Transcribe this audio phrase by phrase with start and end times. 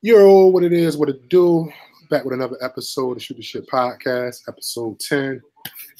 [0.00, 1.70] Yo, what it is, what it do.
[2.10, 5.40] Back with another episode of Shoot the Shit Podcast, episode 10.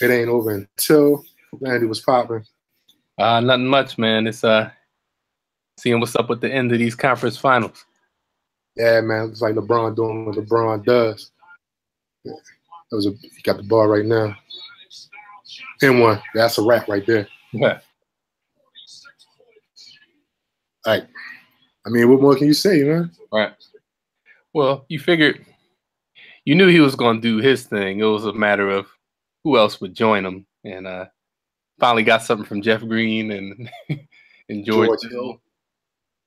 [0.01, 1.25] It ain't over until
[1.61, 2.45] Randy was popping.
[3.19, 4.27] Uh, nothing much, man.
[4.27, 4.71] It's uh
[5.79, 7.85] seeing what's up with the end of these conference finals.
[8.77, 9.29] Yeah, man.
[9.31, 11.31] It's like LeBron doing what LeBron does.
[12.25, 12.37] That
[12.91, 14.37] was a he got the ball right now.
[15.83, 16.21] In one.
[16.35, 17.29] That's a wrap right there.
[17.55, 17.81] Yeah.
[20.87, 21.07] All right.
[21.87, 23.11] I mean, what more can you say, man?
[23.33, 23.53] Right.
[24.55, 25.45] Well, you figured
[26.45, 28.01] you knew he was going to do his thing.
[28.01, 28.87] It was a matter of
[29.45, 31.07] who else would join him, and uh,
[31.81, 33.71] finally got something from Jeff Green and
[34.49, 35.41] and George, George Hill.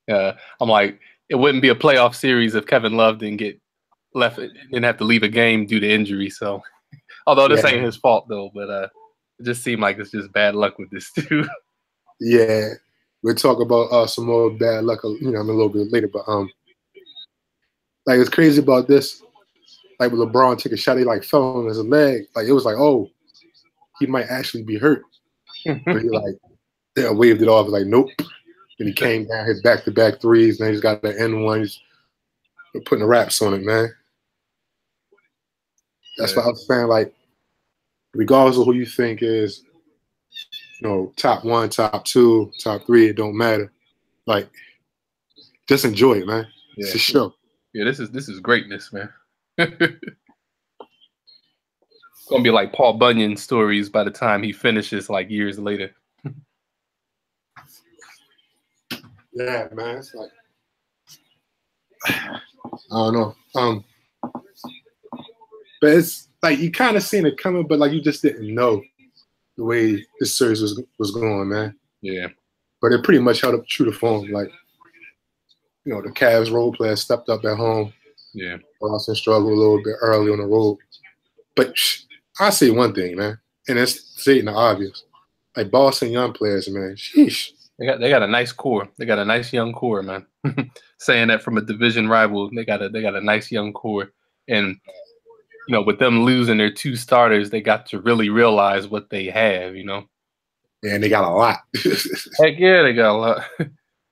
[0.10, 3.60] Uh, I'm like, it wouldn't be a playoff series if Kevin Love didn't get
[4.14, 6.30] left, didn't have to leave a game due to injury.
[6.30, 6.62] So,
[7.28, 7.72] although this Yeah.
[7.72, 8.88] ain't his fault though, but uh,
[9.40, 11.46] it just seemed like it's just bad luck with this too.
[12.20, 12.70] Yeah.
[13.26, 16.08] We'll talk about uh, some more bad luck, you know, a little bit later.
[16.08, 16.48] But um,
[18.06, 19.24] like it's crazy about this.
[20.00, 22.28] Like when LeBron took a shot, he like fell on his leg.
[22.36, 23.10] Like it was like, oh,
[24.00, 25.02] he might actually be hurt.
[25.66, 26.36] But he like
[26.96, 27.68] yeah, waved it off.
[27.68, 28.10] Like nope.
[28.78, 30.60] And he came down, his back to back threes.
[30.60, 31.62] And he's got the end one.
[31.62, 31.80] He's
[32.86, 33.92] putting the wraps on it, man.
[36.20, 36.38] That's Yeah.
[36.42, 36.88] what I was saying.
[36.90, 37.16] Like,
[38.14, 39.64] regardless of who you think is,
[40.82, 43.72] you know, top one, top two, top three, it don't matter.
[44.26, 44.50] Like,
[45.68, 46.48] just enjoy it, man.
[46.78, 47.34] It's a show.
[47.74, 49.10] Yeah, this is this is greatness, man.
[49.58, 50.00] It's
[52.30, 55.92] gonna be like Paul Bunyan stories by the time he finishes, like years later.
[59.34, 59.98] Yeah, man.
[59.98, 60.32] It's like
[62.08, 62.40] I
[62.92, 63.36] don't know.
[63.56, 63.84] Um
[65.82, 68.82] but it's like you kind of seen it coming, but like you just didn't know
[69.58, 71.76] the way this series was was going, man.
[72.02, 72.28] Yeah,
[72.82, 74.30] But it pretty much held up true to form.
[74.32, 74.52] Like,
[75.86, 77.94] you know, the Cavs role players stepped up at home.
[78.34, 80.78] yeah, Boston struggled a little bit early on the road.
[81.56, 81.74] But
[82.40, 85.04] I say one thing, man, and it's stating the obvious.
[85.56, 86.96] Like Boston young players, man.
[86.96, 87.52] Sheesh.
[87.80, 88.90] they got they got a nice core.
[88.98, 90.26] They got a nice young core, man.
[91.00, 94.12] Saying that from a division rival, they got a they got a nice young core,
[94.50, 94.76] and
[95.68, 99.26] you know, with them losing their two starters, they got to really realize what they
[99.26, 99.76] have.
[99.76, 100.06] You know,
[100.84, 101.60] And they got a lot.
[102.40, 103.44] heck yeah, they got a lot.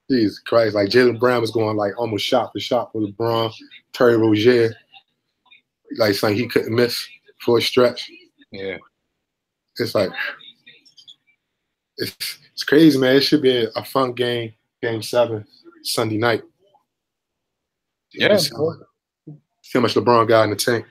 [0.09, 0.75] Jesus Christ.
[0.75, 3.53] Like Jaylen Brown was going like almost shot for shot with LeBron,
[3.93, 4.73] Terry Rozier.
[5.97, 7.07] Like saying he couldn't miss
[7.39, 8.09] for a stretch.
[8.51, 8.77] yeah,
[9.77, 10.09] It's like
[11.97, 13.15] it's it's crazy, man.
[13.15, 15.45] It should be a, a fun game, game seven,
[15.83, 16.41] Sunday night.
[18.13, 18.37] yeah.
[18.37, 20.85] See how much LeBron got in the tank.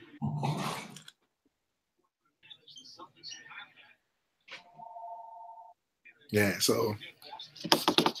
[6.31, 6.95] Yeah, so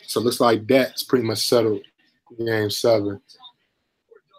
[0.05, 1.81] so it looks like that's pretty much settled.
[2.37, 3.19] Game seven.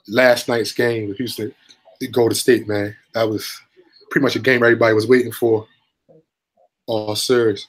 [0.07, 1.53] Last night's game with Houston,
[1.99, 2.95] the Golden State, man.
[3.15, 3.61] That was
[4.11, 5.67] pretty much a game everybody was waiting for
[6.87, 7.67] all series.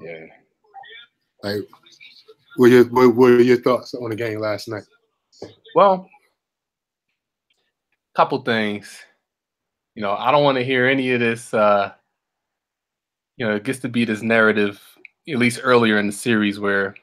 [0.00, 0.26] yeah.
[1.42, 1.68] Like,
[2.58, 4.82] what are your what were your thoughts on the game last night?
[5.74, 6.08] Well,
[8.14, 8.98] a couple things.
[9.94, 11.54] You know, I don't want to hear any of this.
[11.54, 11.92] Uh,
[13.36, 14.80] you know, it gets to be this narrative,
[15.28, 16.94] at least earlier in the series, where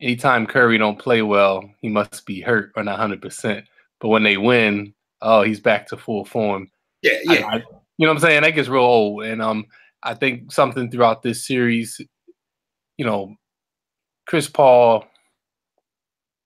[0.00, 3.66] anytime Curry don't play well, he must be hurt or not hundred percent.
[4.00, 6.70] But when they win, oh, he's back to full form.
[7.02, 7.64] Yeah, I- I-
[7.98, 8.42] you know what I'm saying?
[8.42, 9.24] That gets real old.
[9.24, 9.66] And um,
[10.02, 12.00] I think something throughout this series,
[12.96, 13.34] you know,
[14.30, 15.04] Chris Paul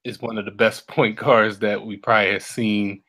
[0.04, 3.02] is one of the best point guards that we probably have seen,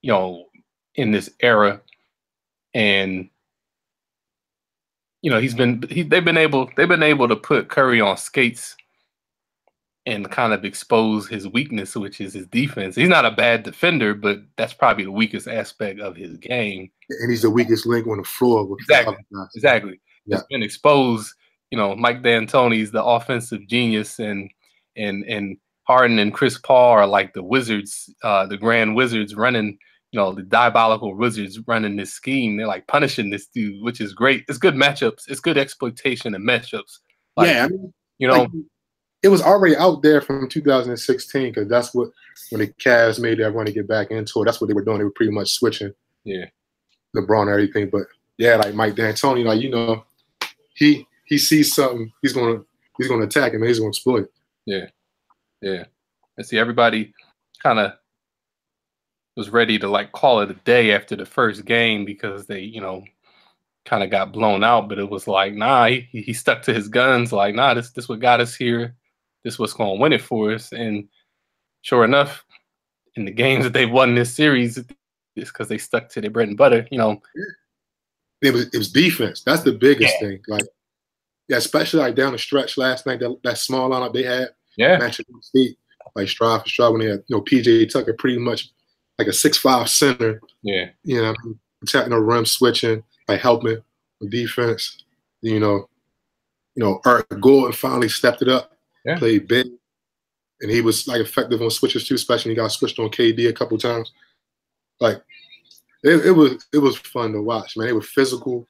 [0.00, 0.46] you know,
[0.94, 1.82] in this era.
[2.72, 3.28] And
[5.20, 8.16] you know, he's been he, they've been able they've been able to put Curry on
[8.16, 8.74] skates
[10.06, 12.96] and kind of expose his weakness, which is his defense.
[12.96, 16.90] He's not a bad defender, but that's probably the weakest aspect of his game.
[17.10, 18.64] and he's the weakest link on the floor.
[18.64, 19.16] With Exactly.
[19.54, 20.00] Exactly.
[20.24, 20.38] Yeah.
[20.38, 21.34] It's been exposed.
[21.70, 24.50] You know, Mike D'Antoni's the offensive genius, and
[24.96, 29.78] and and Harden and Chris Paul are like the wizards, uh, the grand wizards running.
[30.12, 32.56] You know, the diabolical wizards running this scheme.
[32.56, 34.44] They're like punishing this dude, which is great.
[34.48, 35.28] It's good matchups.
[35.28, 37.00] It's good exploitation and matchups.
[37.36, 38.50] Like, yeah, I mean, you know, like,
[39.22, 42.10] it was already out there from 2016 because that's what
[42.50, 44.44] when the Cavs made that run to get back into it.
[44.44, 44.98] That's what they were doing.
[44.98, 45.92] They were pretty much switching
[46.26, 46.46] yeah,
[47.16, 47.88] LeBron and everything.
[47.88, 48.02] But
[48.36, 50.04] yeah, like Mike D'Antoni, like you know,
[50.74, 52.62] he he sees something, he's gonna
[52.98, 54.24] he's gonna attack him and he's gonna exploit.
[54.24, 54.32] it.
[54.66, 54.86] yeah.
[55.62, 55.84] Yeah.
[56.36, 57.12] And see, everybody
[57.62, 57.92] kind of
[59.36, 62.80] was ready to like call it a day after the first game because they, you
[62.80, 63.04] know,
[63.84, 66.88] kind of got blown out, but it was like, nah, he, he stuck to his
[66.88, 67.32] guns.
[67.32, 68.94] Like, nah, this this what got us here.
[69.44, 70.72] This what's going to win it for us.
[70.72, 71.08] And
[71.82, 72.44] sure enough,
[73.14, 76.48] in the games that they've won this series, it's because they stuck to their bread
[76.48, 76.86] and butter.
[76.90, 77.22] You know,
[78.42, 79.42] it was it was defense.
[79.42, 80.28] That's the biggest yeah.
[80.28, 80.40] thing.
[80.48, 80.64] Like,
[81.48, 84.48] yeah, especially like down the stretch last night, that, that small lineup they had.
[84.76, 85.78] Yeah, matching State,
[86.14, 88.70] like Stroud for Stroud when they had you know PJ Tucker pretty much
[89.18, 90.40] like a six five center.
[90.62, 91.34] Yeah, you know,
[91.82, 93.78] attacking the rim, switching, like helping
[94.20, 95.04] the defense.
[95.40, 95.88] You know,
[96.74, 98.72] you know, Eric Gordon finally stepped it up,
[99.04, 99.18] yeah.
[99.18, 99.66] played big,
[100.60, 103.48] and he was like effective on switches too, especially when he got switched on KD
[103.48, 104.12] a couple times.
[105.00, 105.22] Like
[106.02, 107.86] it, it was it was fun to watch, man.
[107.86, 108.68] They were physical,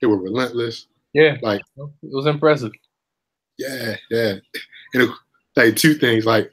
[0.00, 0.86] they were relentless.
[1.18, 2.70] Yeah, like it was impressive.
[3.58, 4.34] Yeah, yeah.
[4.94, 5.10] And it,
[5.56, 6.52] like two things, like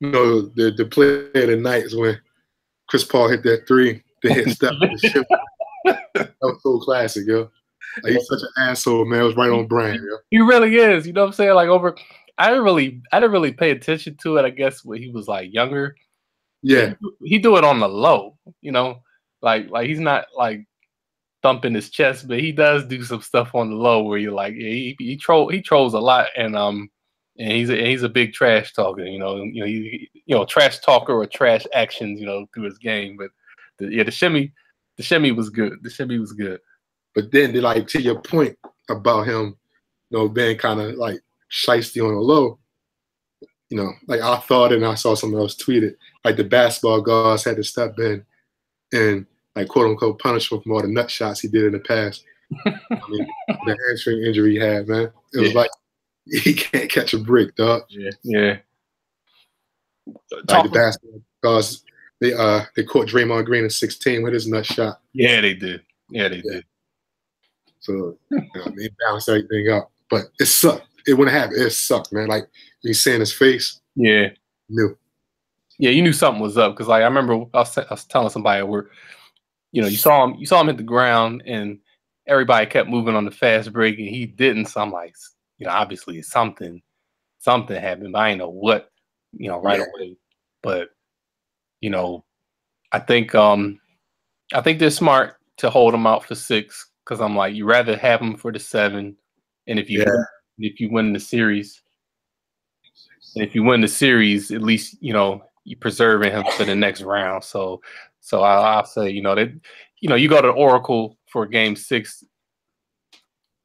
[0.00, 2.20] you know, the the play of the night is when
[2.86, 4.74] Chris Paul hit that three, the hit step.
[5.84, 7.50] that was so classic, yo.
[8.02, 9.20] Like, he's such an asshole, man.
[9.20, 10.18] It was right on brand, yo.
[10.30, 11.06] He really is.
[11.06, 11.54] You know what I'm saying?
[11.54, 11.96] Like over
[12.36, 15.28] I didn't really I didn't really pay attention to it, I guess when he was
[15.28, 15.96] like younger.
[16.62, 16.92] Yeah.
[17.22, 19.00] He, he do it on the low, you know.
[19.40, 20.66] Like like he's not like
[21.44, 24.54] thumping his chest, but he does do some stuff on the low where you're like,
[24.54, 26.90] yeah, he he troll he trolls a lot and um
[27.38, 30.46] and he's a, he's a big trash talker, you know, you know, he, you know,
[30.46, 33.16] trash talker or trash actions, you know, through his game.
[33.18, 33.30] But
[33.78, 34.52] the, yeah, the shimmy,
[34.96, 35.74] the shimmy was good.
[35.82, 36.60] The shimmy was good.
[37.14, 38.56] But then, like to your point
[38.88, 39.56] about him,
[40.10, 41.20] you know, being kind of like
[41.50, 42.58] shisty on the low,
[43.68, 47.02] you know, like I thought, and I saw someone else tweet it, like the basketball
[47.02, 48.24] guards had to step in
[48.92, 49.26] and
[49.56, 52.24] like quote unquote punish him from all the nut shots he did in the past.
[52.66, 52.70] I
[53.08, 55.58] mean, the hamstring injury he had, man, it was yeah.
[55.58, 55.70] like
[56.26, 57.82] he can't catch a brick, dog.
[57.88, 58.56] Yeah, yeah.
[60.06, 61.84] Like Talk the basketball guards,
[62.20, 65.00] they uh they caught Draymond Green at 16 with his nut shot.
[65.12, 65.82] Yeah, they did.
[66.10, 66.52] Yeah, they yeah.
[66.52, 66.64] did.
[67.80, 70.86] So you know, they balanced everything out, but it sucked.
[71.06, 71.56] It wouldn't happen.
[71.58, 72.28] It sucked, man.
[72.28, 72.48] Like
[72.82, 73.80] you see in his face.
[73.94, 74.28] Yeah.
[74.68, 74.96] Knew.
[75.78, 78.30] Yeah, you knew something was up because like I remember I was, I was telling
[78.30, 78.88] somebody where,
[79.74, 81.80] you know, you saw him, you saw him hit the ground, and
[82.28, 84.66] everybody kept moving on the fast break, and he didn't.
[84.66, 85.16] So I'm like,
[85.58, 86.80] you know, obviously something,
[87.40, 88.12] something happened.
[88.12, 88.92] But I didn't know what,
[89.32, 89.86] you know, right yeah.
[89.86, 90.16] away.
[90.62, 90.90] But
[91.80, 92.24] you know,
[92.92, 93.80] I think um,
[94.52, 97.96] I think they're smart to hold him out for six because I'm like, you rather
[97.96, 99.16] have him for the seven,
[99.66, 100.22] and if you yeah.
[100.58, 101.82] if you win the series,
[103.34, 105.42] and if you win the series, at least you know
[105.80, 107.44] preserving him for the next round.
[107.44, 107.80] So,
[108.20, 109.50] so I, will say, you know that,
[110.00, 112.24] you know, you go to Oracle for Game Six.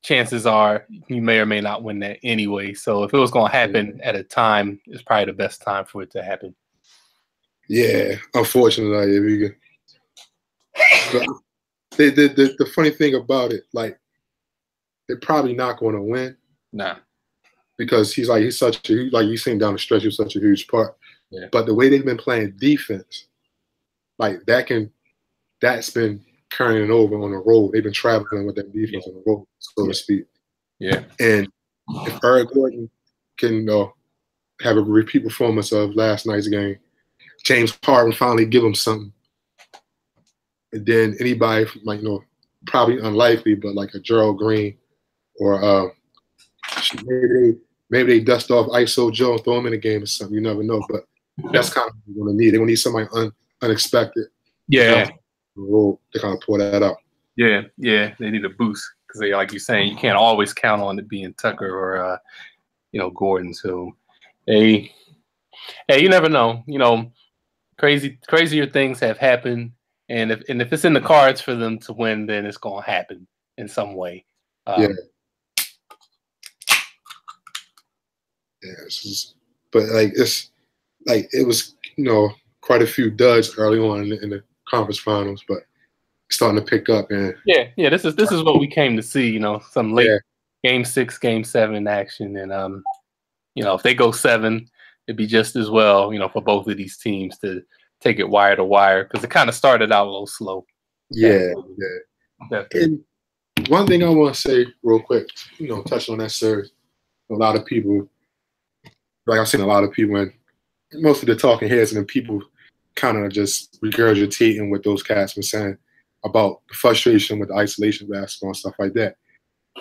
[0.01, 2.73] Chances are you may or may not win that anyway.
[2.73, 5.83] So if it was going to happen at a time, it's probably the best time
[5.83, 6.55] for it to happen.
[7.67, 9.51] Yeah, unfortunately,
[11.11, 11.27] but
[11.97, 13.99] the, the, the, the funny thing about it, like
[15.07, 16.37] they're probably not going to win.
[16.71, 16.95] Nah
[17.79, 20.39] because he's like he's such a like you seen down the stretch, he's such a
[20.39, 20.95] huge part.
[21.31, 21.47] Yeah.
[21.51, 23.25] But the way they've been playing defense,
[24.17, 24.91] like that can
[25.61, 27.71] that's been carrying over on the road.
[27.71, 29.13] They've been traveling with that defense yeah.
[29.13, 30.25] on the road, so to speak.
[30.79, 31.03] Yeah.
[31.19, 31.47] And
[31.89, 32.89] if Eric Gordon
[33.37, 33.87] can uh,
[34.61, 36.77] have a repeat performance of last night's game,
[37.43, 39.13] James Harden finally give him something.
[40.71, 42.23] And then anybody like you know,
[42.67, 44.77] probably unlikely, but like a Gerald Green
[45.39, 45.89] or uh,
[47.05, 47.57] maybe they
[47.89, 50.35] maybe they dust off ISO Joe and throw him in a game or something.
[50.35, 51.05] You never know, but
[51.51, 52.51] that's kind of what they're going to need.
[52.51, 53.31] They're going to need somebody un,
[53.61, 54.27] unexpected.
[54.67, 55.09] Yeah,
[55.55, 56.97] to kind of pour that out.
[57.35, 60.81] Yeah, yeah, they need a boost because they, like you're saying, you can't always count
[60.81, 62.17] on it being Tucker or uh,
[62.91, 63.53] you know Gordon.
[63.53, 63.95] So,
[64.45, 64.93] hey,
[65.87, 66.63] hey, you never know.
[66.67, 67.11] You know,
[67.77, 69.71] crazy, crazier things have happened,
[70.09, 72.83] and if and if it's in the cards for them to win, then it's going
[72.83, 73.27] to happen
[73.57, 74.25] in some way.
[74.67, 74.87] Um, yeah.
[78.61, 78.73] Yeah,
[79.71, 80.51] but like it's
[81.09, 84.43] like it was you know quite a few duds early on in the, in the
[84.67, 85.59] conference finals, but
[86.31, 87.89] starting to pick up and yeah, yeah.
[87.89, 89.29] This is this is what we came to see.
[89.29, 90.17] You know, some late yeah.
[90.63, 92.83] game six, game seven action, and um,
[93.55, 94.69] you know, if they go seven,
[95.07, 96.13] it'd be just as well.
[96.13, 97.61] You know, for both of these teams to
[98.01, 100.65] take it wire to wire because it kind of started out a little slow.
[101.11, 101.53] Yeah,
[102.51, 102.63] yeah.
[102.73, 103.03] And
[103.67, 106.71] one thing I want to say real quick, you know, touch on that series.
[107.31, 108.07] A lot of people
[109.29, 110.33] like I've seen a lot of people and
[110.93, 112.41] most of the talking heads and then people
[112.95, 115.77] kind of just regurgitating what those cats were saying
[116.25, 119.15] about the frustration with the isolation basketball and stuff like that.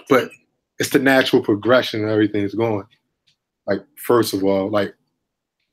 [0.08, 0.30] But
[0.78, 2.86] it's the natural progression and everything's going.
[3.66, 4.94] Like first of all, like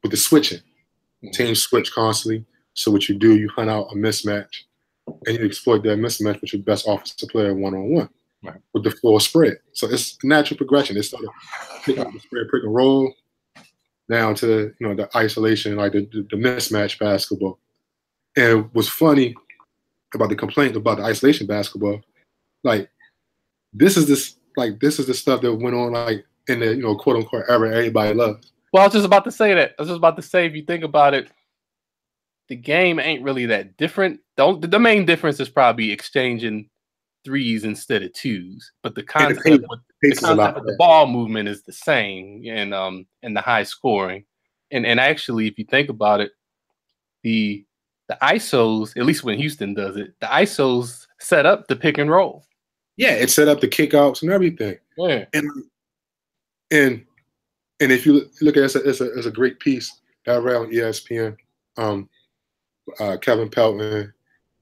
[0.01, 0.61] with the switching,
[1.33, 2.45] teams switch constantly.
[2.73, 4.63] So what you do, you hunt out a mismatch,
[5.25, 8.09] and you exploit that mismatch with your best offensive player one on one.
[8.43, 8.61] right.
[8.73, 9.57] with the floor spread.
[9.73, 10.97] So it's a natural progression.
[10.97, 11.31] It's sort of
[11.83, 13.13] picking up the spread, pick and roll,
[14.09, 17.59] down to you know the isolation, like the, the, mismatch basketball.
[18.37, 19.35] And what's funny
[20.13, 22.01] about the complaint about the isolation basketball,
[22.63, 22.89] like
[23.73, 26.83] this is this like this is the stuff that went on like in the you
[26.83, 28.51] know quote unquote era everybody loves.
[28.71, 29.75] Well, I was just about to say that.
[29.77, 31.31] I was just about to say, if you think about it,
[32.49, 34.19] the game ain't really that different.
[34.35, 36.69] The, the main difference is probably exchanging
[37.25, 40.65] threes instead of twos, but the concept, pace- with, the is a lot concept of
[40.65, 44.23] the ball movement is the same, and um, and the high scoring,
[44.71, 46.31] and and actually, if you think about it,
[47.23, 47.65] the
[48.07, 52.09] the ISOs, at least when Houston does it, the ISOs set up the pick and
[52.09, 52.45] roll.
[52.97, 54.77] Yeah, it set up the kickouts and everything.
[54.97, 55.49] Yeah, and
[56.71, 57.05] and
[57.79, 60.35] and if you look at it, it's a, it's a, it's a great piece that
[60.35, 61.35] I read on E ESPN.
[61.77, 62.09] Um,
[62.99, 64.13] uh, Kevin Pelton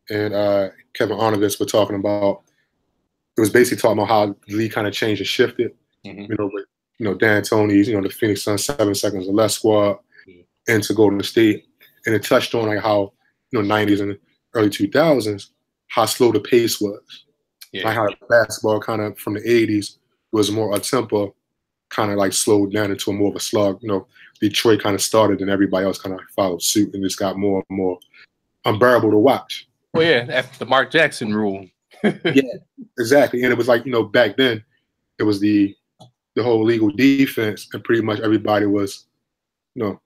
[0.09, 2.43] and uh, Kevin Arnovitz were talking about.
[3.37, 5.71] It was basically talking about how the league kind of changed and shifted.
[6.05, 6.29] Mhm.
[6.29, 6.65] You know, with
[6.99, 9.97] you know D'Antoni's, you know the Phoenix Suns seven seconds or less squad
[10.27, 10.45] Mhm.
[10.67, 11.65] into Golden State,
[12.05, 13.13] and it touched on like how
[13.51, 14.17] you know '90s and
[14.53, 15.49] early 2000s
[15.87, 17.25] how slow the pace was
[17.71, 19.97] yeah, like how basketball kind of from the 80s
[20.31, 21.33] was more a tempo,
[21.89, 23.79] kind of like slowed down into a more of a slug.
[23.81, 24.07] You know,
[24.41, 27.63] Detroit kind of started and everybody else kind of followed suit and just got more
[27.69, 27.97] and more
[28.65, 29.67] unbearable to watch.
[29.93, 31.67] well, yeah, after the Mark Jackson rule.
[32.25, 32.57] Yeah,
[32.99, 33.43] exactly.
[33.43, 34.63] And it was like, you know, back then
[35.19, 35.75] it was the
[36.35, 39.05] the whole legal defense and pretty much everybody was,
[39.75, 40.01] you know,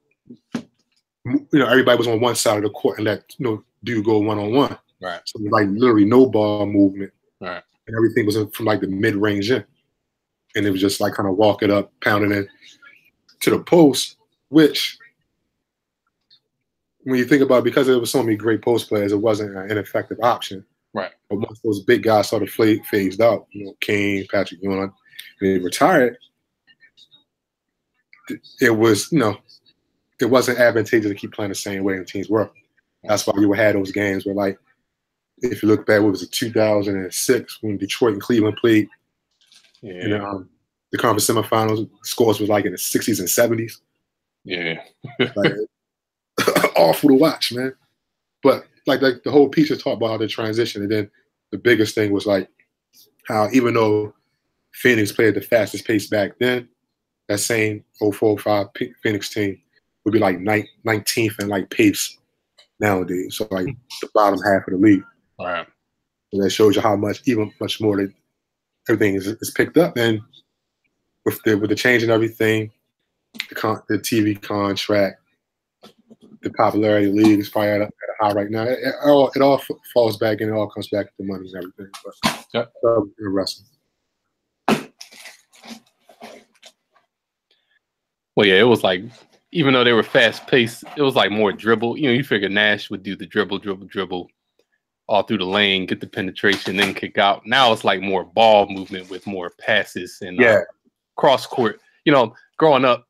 [1.26, 4.06] you know, everybody was on one side of the court and let you know dude
[4.06, 4.78] go one on one.
[5.02, 5.22] Right.
[5.26, 7.14] So like literally no ball movement.
[7.40, 7.64] Right.
[7.88, 9.64] And everything was from like the mid range in.
[10.56, 12.48] And it was just like kind of walk it up, pounding it
[13.42, 14.18] to the post,
[14.50, 14.98] which
[17.04, 19.56] when you think about it, because there was so many great post players, it wasn't
[19.56, 20.66] an ineffective option.
[20.98, 21.12] Right.
[21.30, 24.92] But once those big guys started fla- phased out, you know, Kane, Patrick Ewing, and
[25.40, 26.18] they retired,
[28.60, 29.38] it was, you know,
[30.20, 32.50] it wasn't advantageous to keep playing the same way and teams were.
[33.04, 34.58] That's why you had those games where, like,
[35.44, 38.88] if you look back, what was it, 2006 when Detroit and Cleveland played
[39.84, 40.50] Yeah, in um,
[40.92, 43.74] the conference semifinals, scores was like in the 60s and 70s.
[44.46, 44.82] yeah,
[45.36, 45.54] Like,
[46.76, 47.74] awful to watch, man.
[48.42, 51.12] But like, like the whole piece was talk about how the transition, and then
[51.52, 52.50] the biggest thing was like
[53.28, 54.14] how even though
[54.74, 56.68] Phoenix played the fastest pace back then,
[57.28, 59.62] that same 0405 P- Phoenix team
[60.04, 62.18] would be like 19th in like pace
[62.80, 63.36] nowadays.
[63.36, 63.68] So like
[64.02, 65.04] the bottom half of the league.
[65.38, 65.68] all right.
[66.32, 68.14] And that shows you how much, even much more that
[68.90, 69.98] everything is, is picked up.
[69.98, 70.22] And
[71.26, 72.72] with the with the change and everything,
[73.50, 75.22] the con, the TV contract,
[76.48, 78.64] the popularity of the league is probably at a, at a high right now.
[78.64, 81.26] It, it all it all f- falls back and it all comes back to the
[81.26, 81.92] money and everything.
[82.04, 82.74] But Yep.
[82.82, 83.68] so, wrestling,
[88.36, 89.04] Well, yeah, it was like
[89.52, 91.98] even though they were fast paced, it was like more dribble.
[91.98, 94.30] You know, you figure Nash would do the dribble, dribble, dribble
[95.08, 97.46] all through the lane, get the penetration, then kick out.
[97.46, 100.60] Now it's like more ball movement with more passes and uh, yeah,
[101.16, 101.80] cross court.
[102.06, 103.07] You know, growing up,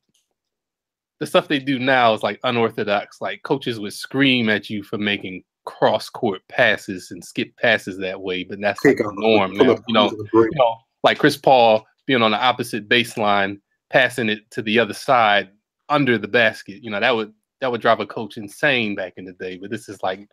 [1.20, 3.22] the stuff they do now is like unorthodox.
[3.22, 8.22] Like coaches would scream at you for making cross court passes and skip passes that
[8.22, 9.78] way, but that's like the norm now.
[9.88, 10.52] You know, to the break.
[10.52, 13.60] you know, like Chris Paul being on the opposite baseline,
[13.90, 15.50] passing it to the other side
[15.90, 16.84] under the basket.
[16.84, 19.58] You know, that would that would drive a coach insane back in the day.
[19.58, 20.28] But this is like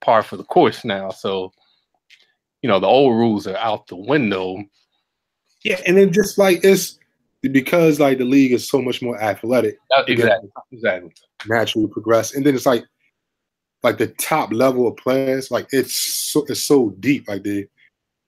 [0.00, 1.10] par for the course now.
[1.10, 1.52] So,
[2.62, 4.62] you know, the old rules are out the window.
[5.64, 6.99] yeah, and it just like it's
[7.42, 9.78] because like the league is so much more athletic.
[10.06, 11.10] Exactly, exactly.
[11.46, 12.34] naturally progress.
[12.34, 12.84] And then it's like
[13.82, 17.28] like the top level of players, like it's so it's so deep.
[17.28, 17.66] Like the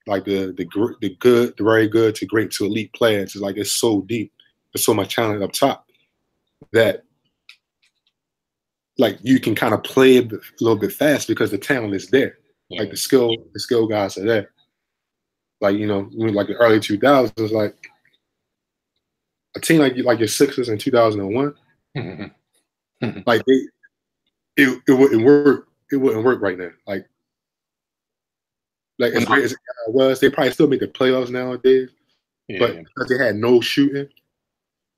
[0.07, 0.67] like the the
[1.01, 3.35] the good, the very good to great to elite players.
[3.35, 4.33] It's like it's so deep.
[4.73, 5.87] There's so much talent up top
[6.73, 7.05] that
[8.99, 11.95] like you can kind of play a, bit- a little bit fast because the talent
[11.95, 12.39] is there.
[12.71, 14.51] Like the skill, the skill guys are there.
[15.61, 17.77] Like you know, like the early 2000s, like
[19.57, 21.55] a team like like your Sixers in 2001
[21.97, 22.33] Mhm.
[23.27, 23.61] like they,
[24.57, 25.69] it, it wouldn't work.
[25.91, 26.71] It wouldn't work right now.
[26.87, 27.07] Like,
[28.99, 31.91] like as great as it was, they probably still make the playoffs nowadays.
[32.49, 32.59] yeah.
[32.59, 34.09] But because they had no shooting,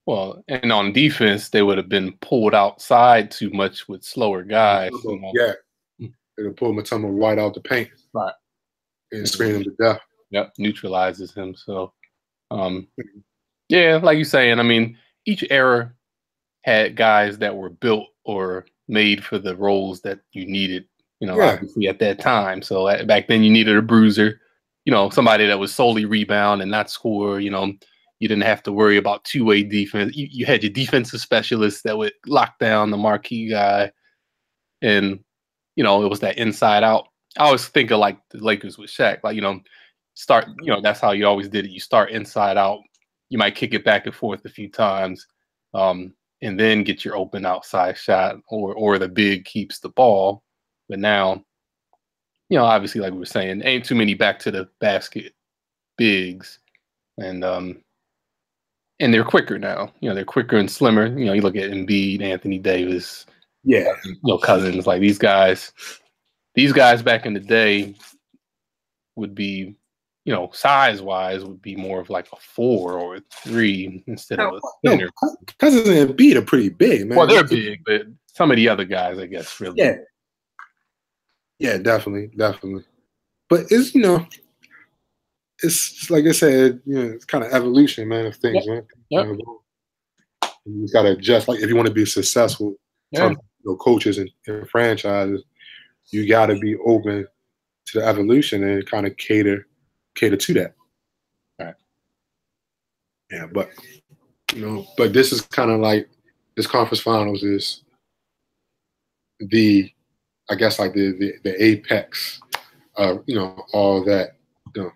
[0.06, 4.90] Well, and on defense, they would have been pulled outside too much with slower guys.
[5.04, 5.32] you know.
[5.34, 5.52] yeah,
[6.38, 8.34] would pull Mutombo right out the paint, Right.
[9.12, 10.00] and screen him to death.
[10.30, 11.54] Yep, neutralizes him.
[11.56, 11.92] So,
[12.50, 12.86] um,
[13.68, 15.92] yeah, like you're saying, I mean, each era
[16.62, 20.84] had guys that were built or made for the roles that you needed.
[21.20, 21.52] You know, Yeah.
[21.54, 22.62] obviously at that time.
[22.62, 24.40] So at, back then, you needed a bruiser.
[24.86, 27.40] you know, somebody that was solely rebound and not score.
[27.40, 27.72] You know,
[28.18, 30.14] you didn't have to worry about two way defense.
[30.14, 33.90] You, you had your defensive specialists that would lock down the marquee guy,
[34.82, 35.20] and
[35.76, 37.08] you know, it was that inside out.
[37.38, 39.60] I always think of like the Lakers with Shaq, like you know,
[40.12, 40.48] start.
[40.60, 41.70] You know, that's how you always did it.
[41.70, 42.80] You start inside out.
[43.30, 45.26] You might kick it back and forth a few times.
[45.72, 46.14] Um,
[46.44, 50.42] and then get your open outside shot or or the big keeps the ball.
[50.88, 51.42] But now,
[52.48, 55.32] you know, obviously like we were saying, ain't too many back to the basket
[55.96, 56.58] bigs.
[57.18, 57.82] And um
[59.00, 59.92] and they're quicker now.
[60.00, 61.06] You know, they're quicker and slimmer.
[61.06, 63.26] You know, you look at Embiid, Anthony Davis,
[63.64, 65.72] yeah, you know, Cousins, like these guys,
[66.54, 67.94] these guys back in the day
[69.16, 69.74] would be
[70.24, 74.40] you know, size wise would be more of like a four or a three instead
[74.40, 75.10] of oh, a thinner.
[75.22, 77.18] No, Cousins and Embiid are pretty big, man.
[77.18, 79.76] Well, they're big, but some of the other guys, I guess, really.
[79.76, 79.96] Yeah.
[81.58, 82.84] Yeah, definitely, definitely.
[83.48, 84.26] But it's you know,
[85.62, 88.86] it's like I said, you know, it's kind of evolution, man, of things, yep.
[89.10, 89.38] man.
[89.38, 90.50] Yep.
[90.66, 91.46] You got to adjust.
[91.46, 92.74] Like if you want to be successful,
[93.10, 93.28] yeah.
[93.28, 95.44] you know, coaches and, and franchises,
[96.10, 97.26] you got to be open
[97.86, 99.66] to the evolution and kind of cater
[100.14, 100.74] cater to that.
[101.58, 101.74] Right.
[103.30, 103.70] Yeah, but
[104.54, 106.08] you know, but this is kind of like
[106.56, 107.82] this conference finals is
[109.40, 109.92] the,
[110.50, 112.40] I guess like the the, the apex
[112.96, 114.36] of you know all that
[114.74, 114.92] you know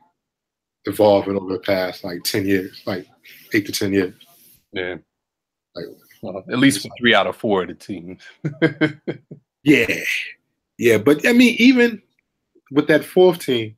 [0.85, 3.07] evolving over the past like ten years, like
[3.53, 4.15] eight to ten years.
[4.73, 4.97] Yeah.
[5.75, 5.87] Like
[6.23, 8.23] well, at least for three out of four of the teams.
[9.63, 10.01] yeah.
[10.79, 12.01] Yeah, but I mean, even
[12.71, 13.75] with that fourth team,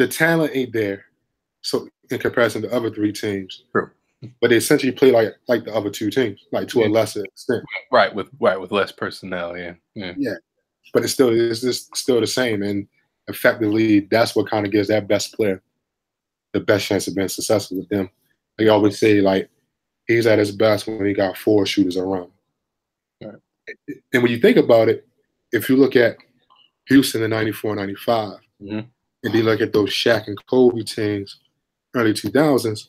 [0.00, 1.04] the talent ain't there.
[1.60, 3.64] So in comparison to other three teams.
[3.70, 3.90] True.
[4.40, 6.86] But they essentially play like like the other two teams, like to yeah.
[6.86, 7.62] a lesser extent.
[7.92, 9.74] Right, with right with less personnel, yeah.
[9.94, 10.14] Yeah.
[10.16, 10.34] Yeah.
[10.94, 12.62] But it's still it's just still the same.
[12.62, 12.88] And
[13.28, 15.62] effectively that's what kind of gives that best player
[16.52, 18.10] the best chance of being successful with them.
[18.58, 19.50] They always say like
[20.06, 22.30] he's at his best when he got four shooters around.
[23.22, 23.34] Right.
[24.12, 25.06] And when you think about it,
[25.52, 26.16] if you look at
[26.88, 28.80] Houston in 94, 95, mm-hmm
[29.22, 31.38] and you look at those Shaq and Kobe teams,
[31.94, 32.88] early 2000s,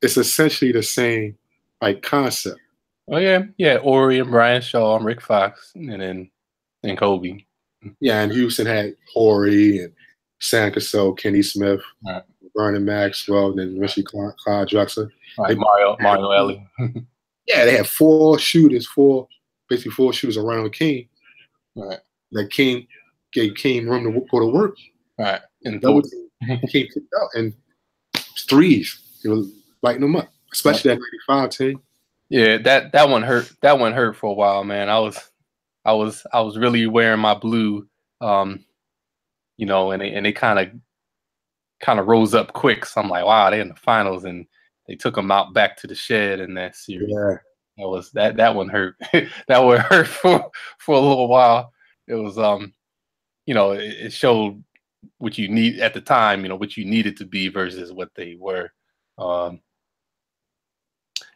[0.00, 1.36] it's essentially the same
[1.80, 2.60] like concept.
[3.10, 3.78] Oh yeah, yeah.
[3.78, 6.30] Horry and Brian Shaw, and Rick Fox, and then
[6.82, 7.44] and Kobe.
[8.00, 9.92] Yeah, and Houston had Horry and
[10.40, 12.22] Sam Cassell, Kenny Smith, right.
[12.54, 15.10] Vernon Maxwell, and then Richie Clyde, Clyde Drexler.
[15.38, 16.68] Right, Mario Mario Elie.
[17.46, 19.26] yeah, they had four shooters, four
[19.68, 21.08] basically four shooters around King.
[21.76, 22.00] Right.
[22.32, 22.86] That King
[23.32, 24.76] gave King room to go to work.
[25.18, 26.14] Right and those
[26.68, 26.88] came
[27.20, 27.54] out and
[28.48, 29.20] threes.
[29.24, 31.80] It was lighting them up, especially that '95 team.
[32.28, 33.52] Yeah, that that one hurt.
[33.62, 34.88] That one hurt for a while, man.
[34.88, 35.18] I was,
[35.84, 37.88] I was, I was really wearing my blue,
[38.20, 38.64] um,
[39.56, 40.68] you know, and they, and they kind of,
[41.80, 42.84] kind of rose up quick.
[42.84, 44.46] So I'm like, wow, they're in the finals, and
[44.86, 47.08] they took them out back to the shed in that series.
[47.10, 47.36] Yeah.
[47.78, 48.96] That was that that one hurt.
[49.48, 51.72] that one hurt for for a little while.
[52.06, 52.74] It was um,
[53.46, 54.62] you know, it, it showed
[55.18, 58.10] what you need at the time, you know, what you needed to be versus what
[58.14, 58.70] they were.
[59.18, 59.60] Um,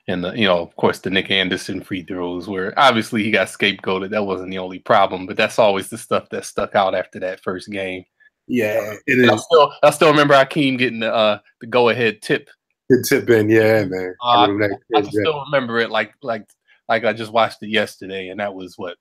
[0.09, 3.49] and the, you know, of course, the Nick Anderson free throws were obviously he got
[3.49, 4.11] scapegoated.
[4.11, 7.41] That wasn't the only problem, but that's always the stuff that stuck out after that
[7.41, 8.05] first game.
[8.49, 9.31] Yeah, it is.
[9.31, 12.51] I still, I still remember Hakeem getting the uh, the go ahead tip.
[12.89, 14.15] The tip in, yeah, man.
[14.23, 16.49] Uh, I, I, I still remember it like like
[16.89, 18.97] like I just watched it yesterday, and that was what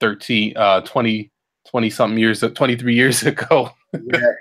[0.00, 1.32] 13, uh, 20,
[1.68, 3.70] 20 something years, 23 years ago
[4.12, 4.32] yeah.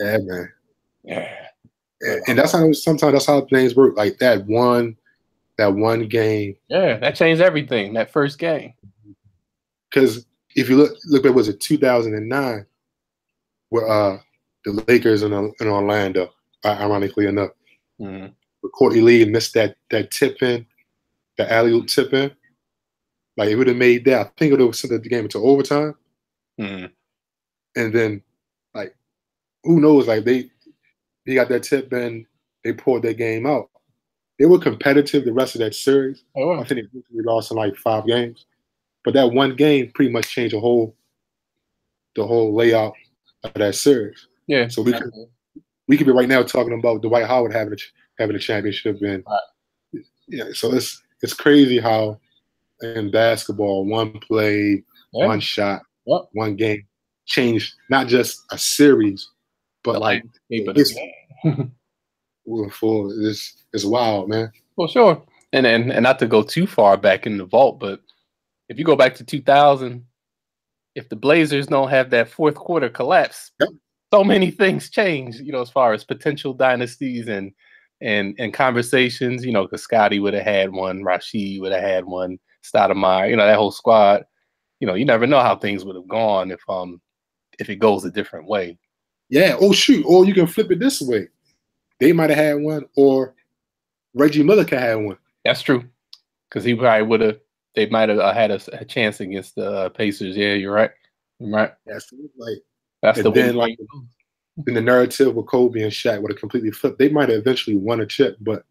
[0.00, 0.52] Yeah, man.
[1.04, 1.36] Yeah.
[2.26, 3.96] And that's how sometimes that's how things work.
[3.96, 4.96] Like that one,
[5.58, 6.56] that one game.
[6.68, 7.94] Yeah, that changed everything.
[7.94, 8.74] That first game.
[9.90, 12.66] Because if you look, look at was it 2009,
[13.70, 14.18] where uh
[14.64, 16.30] the Lakers in, in Orlando,
[16.64, 17.50] ironically enough,
[18.00, 18.26] mm-hmm.
[18.68, 20.66] Courtney Lee missed that that tip in,
[21.38, 22.30] the alley oop tip in.
[23.36, 24.26] Like it would have made that.
[24.26, 25.94] I think it would have sent the game into overtime.
[26.60, 26.86] Mm-hmm.
[27.76, 28.22] And then
[28.74, 28.94] like,
[29.64, 30.06] who knows?
[30.06, 30.50] Like they
[31.26, 32.26] they got that tip and
[32.62, 33.70] they pulled their game out.
[34.38, 36.24] They were competitive the rest of that series.
[36.36, 38.46] Oh, I think they lost in like five games,
[39.04, 40.96] but that one game pretty much changed the whole
[42.16, 42.94] the whole layout
[43.44, 44.26] of that series.
[44.46, 44.68] Yeah.
[44.68, 45.12] So we could
[45.88, 47.76] we could be right now talking about Dwight Howard having a
[48.18, 50.04] having a championship and right.
[50.28, 50.44] yeah.
[50.52, 52.18] So it's it's crazy how
[52.82, 55.26] in basketball one play, yeah.
[55.26, 56.22] one shot, yep.
[56.32, 56.86] one game
[57.26, 59.30] changed not just a series
[59.84, 60.98] but like, it's
[62.74, 63.26] full.
[63.26, 64.50] It's it's wild, man.
[64.76, 68.00] Well, sure, and and and not to go too far back in the vault, but
[68.68, 70.04] if you go back to 2000,
[70.94, 73.68] if the Blazers don't have that fourth quarter collapse, yep.
[74.12, 77.52] so many things change, you know, as far as potential dynasties and
[78.00, 82.06] and and conversations, you know, because Scotty would have had one, Rasheed would have had
[82.06, 84.24] one, Stoudamire, you know, that whole squad.
[84.84, 87.00] You know, you never know how things would have gone if um
[87.58, 88.76] if it goes a different way.
[89.30, 89.56] Yeah.
[89.58, 90.04] Oh shoot.
[90.06, 91.28] Or you can flip it this way.
[92.00, 93.34] They might have had one, or
[94.12, 95.16] Reggie Miller could have one.
[95.42, 95.84] That's true,
[96.50, 97.38] because he probably would have.
[97.74, 100.36] They might have uh, had a, a, chance against the uh, Pacers.
[100.36, 100.90] Yeah, you're right.
[101.38, 101.72] You're right.
[101.86, 102.58] That's like
[103.00, 103.78] that's the then like
[104.66, 106.98] in the narrative with Kobe and Shaq would have completely flipped.
[106.98, 108.64] They might have eventually won a chip, but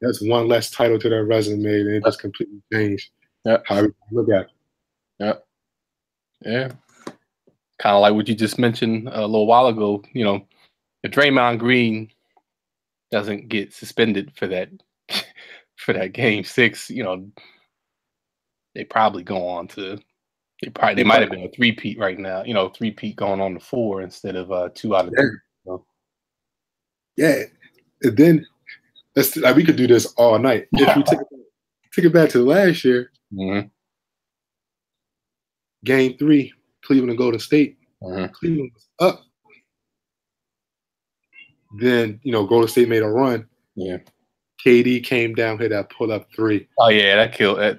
[0.00, 3.10] that's one less title to their resume, and it just completely changed
[3.44, 3.58] yeah.
[3.66, 4.50] how we look at it.
[5.18, 5.32] Yeah,
[6.42, 6.72] yeah.
[7.78, 10.02] Kind of like what you just mentioned a little while ago.
[10.12, 10.46] You know,
[11.02, 12.10] if Draymond Green
[13.10, 14.70] doesn't get suspended for that
[15.76, 17.28] for that game six, you know,
[18.74, 19.98] they probably go on to
[20.62, 23.16] they probably they might have been a three peat right now, you know, three peat
[23.16, 25.22] going on to four instead of uh two out of yeah.
[25.22, 25.38] three.
[25.66, 25.86] So.
[27.16, 27.42] Yeah.
[28.02, 28.46] And then
[29.14, 30.68] let's like we could do this all night.
[30.72, 31.26] If we take it,
[31.94, 33.68] take it back to last year, mm-hmm.
[35.84, 36.52] Game three,
[36.84, 37.78] Cleveland and Golden State.
[38.02, 38.32] Mm-hmm.
[38.32, 39.26] Cleveland was up
[41.78, 43.46] then you know Golden State made a run.
[43.74, 43.98] Yeah.
[44.64, 46.66] KD came down hit that pull up three.
[46.78, 47.78] Oh yeah, that killed that.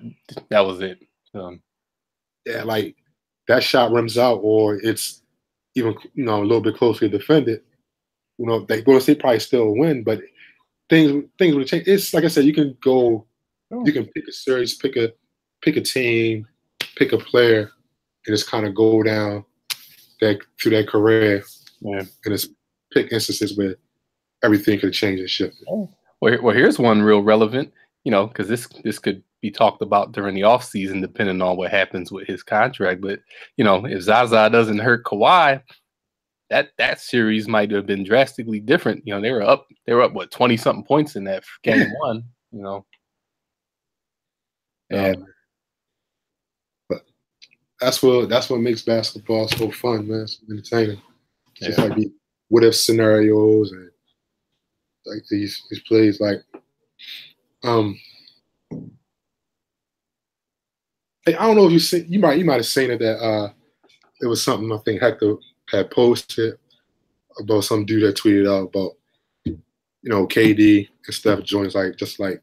[0.50, 1.00] That was it.
[1.34, 1.62] Um,
[2.46, 2.96] yeah, like
[3.48, 5.22] that shot rims out, or it's
[5.76, 7.62] even you know a little bit closely defended.
[8.38, 10.22] You know, they Golden State probably still win, but
[10.90, 11.88] things things would change.
[11.88, 13.26] It's like I said, you can go,
[13.72, 13.86] oh.
[13.86, 15.12] you can pick a series, pick a
[15.62, 16.48] pick a team,
[16.96, 17.72] pick a player,
[18.28, 19.46] and just kind of go down
[20.22, 21.44] that through their career.
[21.82, 22.04] Yeah.
[22.26, 22.48] And it's
[22.92, 23.76] pick instances where
[24.44, 25.64] everything could change and shift.
[25.70, 25.90] Oh.
[26.22, 27.72] Well, well, here's one real relevant,
[28.04, 31.58] you know, because this this could be talked about during the off season, depending on
[31.58, 33.02] what happens with his contract.
[33.02, 33.20] But
[33.56, 35.62] you know, if Zaza doesn't hurt Kawhi,
[36.50, 39.04] that that series might have been drastically different.
[39.06, 41.92] You know, they were up, they were up what twenty something points in that game
[42.00, 42.24] one.
[42.52, 42.86] You know,
[44.90, 45.26] and um,
[47.80, 50.22] that's what that's what makes basketball so fun, man.
[50.22, 51.02] It's entertaining.
[51.60, 51.68] Yeah.
[51.68, 52.12] Just like the
[52.50, 53.90] what if scenarios and
[55.06, 56.42] like these these plays like
[57.64, 58.00] um
[61.26, 63.20] Hey, I don't know if you see you might you might have seen it that
[63.20, 63.52] uh
[64.22, 65.36] it was something I think Hector
[65.70, 66.58] had posted
[67.40, 68.94] about some dude that tweeted out about
[69.46, 69.60] you
[70.04, 72.42] know KD and Steph joins like just like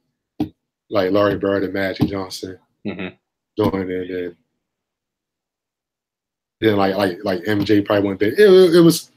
[0.90, 3.14] like Larry Bird and Magic Johnson mm-hmm.
[3.56, 4.36] joining and
[6.64, 8.33] then like like like MJ probably went there.
[8.33, 9.11] It, it was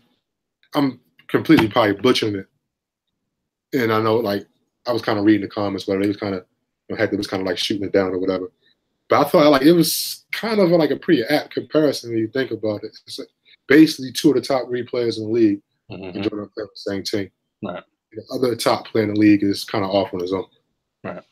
[0.76, 2.48] I'm completely probably butchering it.
[3.74, 4.46] And I know like
[4.86, 6.46] I was kind of reading the comments, but it was kind of
[6.88, 8.52] you know, Hector was kind of like shooting it down or whatever.
[9.10, 12.28] But I thought like it was kind of like a pretty apt comparison when you
[12.28, 12.98] think about it.
[13.06, 13.30] It's like
[13.68, 16.18] basically two of the top three players in the league mm-hmm.
[16.18, 17.30] enjoy the same team.
[17.64, 17.84] Right.
[18.12, 20.46] The other top player in the league is kind of off on his own.
[21.04, 21.24] Right.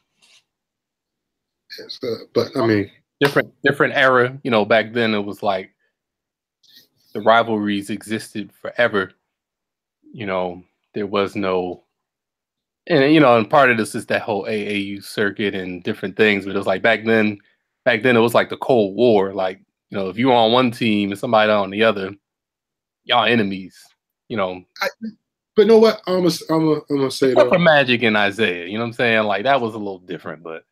[1.79, 4.37] Yes, uh, but I mean, different different era.
[4.43, 5.71] You know, back then it was like
[7.15, 9.13] the rivalries existed forever.
[10.13, 11.85] You know, there was no,
[12.87, 16.45] and you know, and part of this is that whole AAU circuit and different things.
[16.45, 17.39] But it was like back then,
[17.85, 19.33] back then it was like the Cold War.
[19.33, 22.13] Like you know, if you were on one team and somebody on the other,
[23.05, 23.81] y'all enemies.
[24.27, 24.61] You know.
[24.81, 24.87] I,
[25.55, 26.01] but know what?
[26.07, 28.65] I'm gonna, I'm gonna, I'm gonna say that for Magic and Isiah.
[28.65, 29.23] You know what I'm saying?
[29.23, 30.65] Like that was a little different, but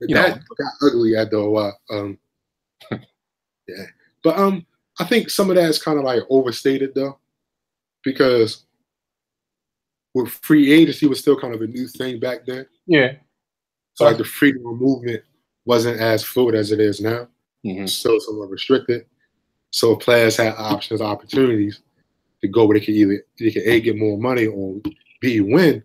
[0.00, 1.78] you that know, got ugly after a while.
[1.90, 2.18] Um,
[2.90, 3.84] yeah,
[4.24, 4.64] but um,
[5.00, 7.18] I think some of that is kind of like overstated though,
[8.04, 8.64] because
[10.14, 12.66] with free agency was still kind of a new thing back then.
[12.86, 13.14] Yeah.
[13.94, 15.22] So like the freedom of movement
[15.64, 17.28] wasn't as fluid as it is now.
[17.64, 17.86] Mm-hmm.
[17.86, 19.06] Still somewhat restricted.
[19.70, 21.80] So players had options, opportunities
[22.42, 24.80] to go where they could either they could A get more money or
[25.20, 25.82] B win.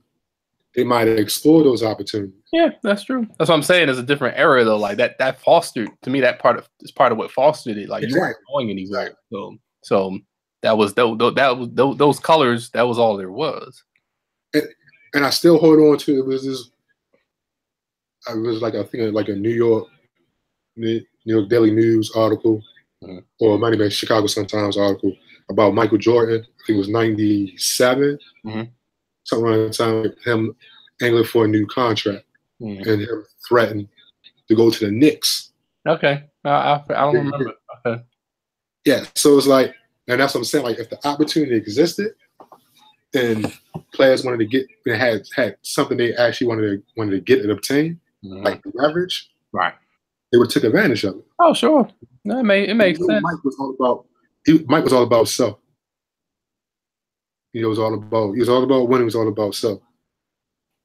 [0.75, 2.41] They might explore those opportunities.
[2.51, 3.25] Yeah, that's true.
[3.37, 3.89] That's what I'm saying.
[3.89, 4.77] It's a different era though.
[4.77, 7.89] Like that that fostered to me that part of is part of what fostered it.
[7.89, 8.17] Like exactly.
[8.17, 9.11] you weren't going anywhere.
[9.31, 10.19] So so
[10.61, 12.69] that was that, that was those, those colors.
[12.71, 13.83] That was all there was.
[14.53, 14.63] And,
[15.13, 16.25] and I still hold on to it.
[16.25, 16.71] Was this?
[18.27, 19.87] It was like I think like a New York
[20.75, 22.61] New York Daily News article,
[23.03, 23.19] mm-hmm.
[23.39, 25.13] or it might have been Chicago Sun Times article
[25.49, 26.41] about Michael Jordan.
[26.41, 28.61] I think it was '97, mm-hmm.
[29.25, 30.13] Something around the time.
[30.23, 30.55] Him
[31.01, 32.25] angling for a new contract
[32.61, 32.89] mm-hmm.
[32.89, 33.87] and him threatened
[34.47, 35.51] to go to the Knicks.
[35.87, 37.53] Okay, I, I, I don't remember.
[37.85, 38.01] Okay.
[38.85, 39.75] Yeah, so it's like,
[40.07, 40.65] and that's what I'm saying.
[40.65, 42.13] Like, if the opportunity existed,
[43.13, 43.51] and
[43.93, 47.41] players wanted to get they had had something they actually wanted to wanted to get
[47.41, 48.43] and obtain, mm-hmm.
[48.43, 49.73] like leverage, right?
[50.31, 51.25] They would took advantage of it.
[51.39, 51.87] Oh, sure.
[52.25, 53.21] No, it, may, it makes sense.
[53.21, 54.05] Mike was all about
[54.45, 55.59] he, Mike was all about self.
[57.55, 59.03] He was all about he was all about winning.
[59.03, 59.79] He was all about self.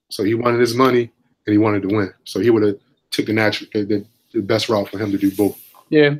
[0.08, 1.10] So he wanted his money
[1.44, 2.14] and he wanted to win.
[2.22, 2.76] So he would have
[3.10, 5.60] took the natural the, the best route for him to do both.
[5.88, 6.14] Yeah.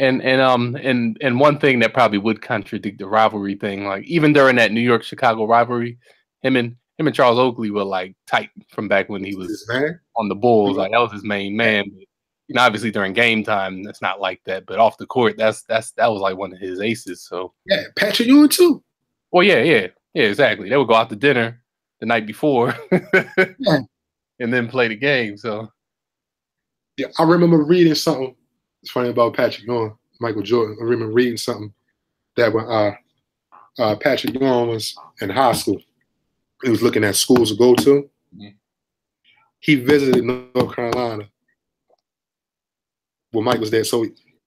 [0.00, 4.02] And and um and and one thing that probably would contradict the rivalry thing, like
[4.04, 5.98] even during that New York Chicago rivalry,
[6.40, 9.70] him and him and Charles Oakley were like tight from back when he was
[10.16, 10.76] on the Bulls.
[10.76, 11.84] Like that was his main man.
[11.84, 12.06] But,
[12.48, 14.66] you know, obviously during game time, that's not like that.
[14.66, 17.22] But off the court, that's that's that was like one of his aces.
[17.22, 18.82] So yeah, Patrick Ewing too.
[19.32, 20.68] Well, yeah, yeah, yeah, exactly.
[20.68, 21.60] They would go out to dinner
[22.00, 23.78] the night before, yeah.
[24.38, 25.36] and then play the game.
[25.38, 25.72] So
[26.98, 28.36] yeah, I remember reading something.
[28.82, 30.76] It's funny about Patrick Ewing, Michael Jordan.
[30.80, 31.72] I remember reading something
[32.36, 32.94] that when uh,
[33.78, 35.80] uh, Patrick Ewing was in high school,
[36.62, 38.10] he was looking at schools to go to.
[38.36, 38.48] Mm-hmm.
[39.60, 41.28] He visited North Carolina
[43.30, 43.84] when Mike was there.
[43.84, 44.04] So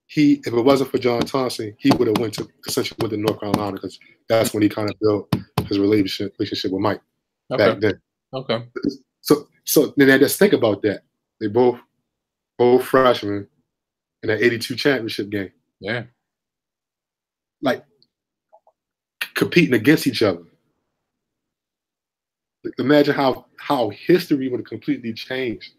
[0.07, 3.17] he, if it wasn't for John Thompson, he would have went to essentially went to
[3.17, 5.33] North Carolina because that's when he kind of built
[5.67, 7.01] his relationship relationship with Mike
[7.51, 7.71] okay.
[7.71, 8.01] back then.
[8.33, 8.65] Okay.
[9.21, 11.01] So so then I just think about that.
[11.39, 11.79] They both
[12.57, 13.47] both freshmen
[14.23, 15.51] in that 82 championship game.
[15.79, 16.03] Yeah.
[17.61, 17.83] Like
[19.33, 20.43] competing against each other.
[22.77, 25.73] Imagine how how history would have completely changed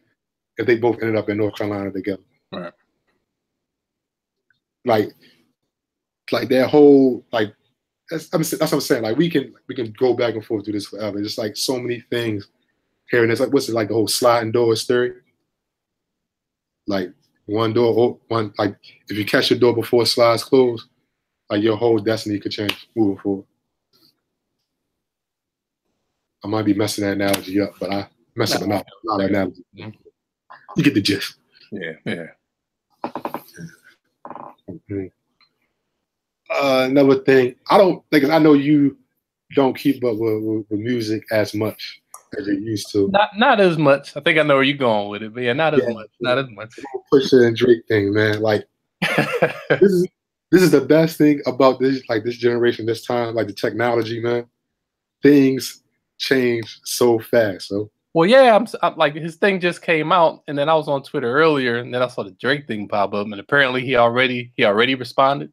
[0.56, 2.22] if they both ended up in North Carolina together.
[2.52, 2.72] Right.
[4.86, 5.12] Like,
[6.32, 7.54] like that whole like
[8.10, 9.02] that's, that's what I'm saying.
[9.02, 11.22] Like we can we can go back and forth do this forever.
[11.22, 12.48] Just like so many things
[13.10, 15.12] here and it's like what's it like the whole sliding doors theory?
[16.86, 17.10] Like
[17.46, 18.76] one door, oh, one like
[19.08, 20.88] if you catch your door before it slides closed,
[21.50, 23.44] like your whole destiny could change moving forward.
[26.44, 28.76] I might be messing that analogy up, but I mess up no.
[28.76, 29.64] a lot of analogy.
[29.74, 31.36] You get the gist.
[31.72, 32.26] Yeah, yeah.
[34.68, 34.74] Uh,
[36.88, 38.96] another thing, I don't think I know you
[39.54, 42.00] don't keep up with, with, with, music as much
[42.38, 43.08] as you used to.
[43.08, 44.16] Not not as much.
[44.16, 46.10] I think I know where you're going with it, but yeah, not as yeah, much.
[46.20, 46.70] Not as much.
[47.12, 48.40] Pusha and Drake thing, man.
[48.40, 48.64] Like
[49.00, 50.06] this is
[50.50, 54.20] this is the best thing about this like this generation, this time, like the technology,
[54.20, 54.46] man.
[55.22, 55.82] Things
[56.18, 57.68] change so fast.
[57.68, 60.88] So well, yeah, I'm, I'm, like his thing just came out, and then I was
[60.88, 63.94] on Twitter earlier, and then I saw the Drake thing pop up, and apparently he
[63.96, 65.52] already he already responded.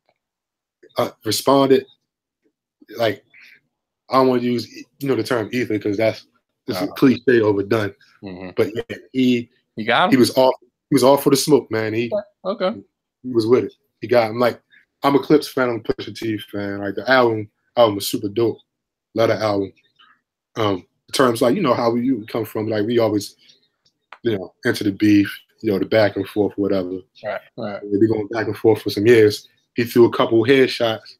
[0.98, 1.86] Uh, responded,
[2.96, 3.26] like
[4.10, 6.26] I don't want to use you know the term ether because that's
[6.66, 7.94] this uh, cliche overdone.
[8.24, 8.52] Mm-hmm.
[8.56, 10.12] But yeah, he he got him?
[10.12, 10.54] he was off
[10.90, 11.94] he was off for the smoke, man.
[11.94, 12.10] He
[12.46, 12.80] okay,
[13.24, 13.74] he was with it.
[14.00, 14.40] He got him.
[14.40, 14.62] Like
[15.04, 16.80] I'm a Clipse fan, I'm a Pusha T fan.
[16.80, 18.60] Like the album album was super dope.
[19.16, 19.74] Love the album.
[20.56, 22.68] Um, terms like you know how we come from.
[22.68, 23.36] Like we always,
[24.24, 27.00] you know, enter the beef, you know, the back and forth, whatever.
[27.24, 27.80] Right, right.
[27.84, 29.48] We've been going back and forth for some years.
[29.76, 31.16] He threw a couple headshots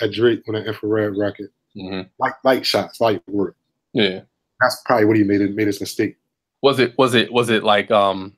[0.00, 2.08] at Drake on an infrared record, mm-hmm.
[2.18, 3.56] like light shots, light work.
[3.92, 4.20] Yeah,
[4.60, 6.16] that's probably what he made it made his mistake.
[6.62, 6.96] Was it?
[6.96, 7.32] Was it?
[7.32, 8.34] Was it like um?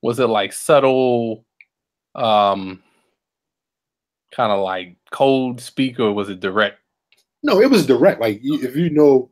[0.00, 1.44] Was it like subtle?
[2.14, 2.82] Um,
[4.32, 6.78] kind of like cold speak, or was it direct?
[7.42, 8.20] No, it was direct.
[8.20, 9.30] Like if you know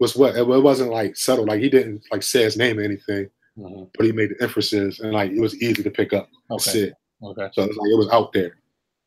[0.00, 1.44] was what it wasn't like subtle.
[1.44, 3.84] Like he didn't like say his name or anything, mm-hmm.
[3.94, 6.28] but he made the emphasis and like it was easy to pick up.
[6.50, 6.92] Okay.
[7.22, 7.48] Okay.
[7.52, 8.56] So it's like it was out there.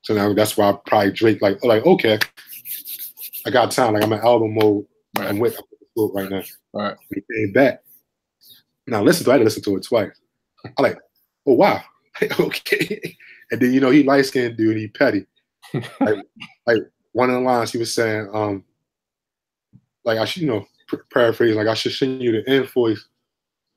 [0.04, 2.20] So now that's why I probably Drake like like okay,
[3.46, 3.96] I got time.
[3.96, 4.86] Like I'm in album mode.
[5.18, 5.30] Right.
[5.30, 5.60] I'm with
[5.98, 6.44] right now.
[6.74, 6.98] All right.
[7.14, 7.84] He came back.
[8.86, 10.12] Now listen to I had to listen to it twice.
[10.78, 11.00] I like,
[11.48, 11.82] oh wow,
[12.40, 13.18] okay.
[13.52, 15.26] And then you know he light skinned dude, he petty.
[15.74, 16.24] like,
[16.68, 16.78] like
[17.14, 18.64] one of the lines he was saying, um,
[20.06, 20.68] like I should you know
[21.12, 23.08] paraphrase, like I should send you the invoice,